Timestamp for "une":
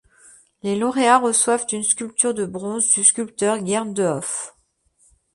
1.71-1.83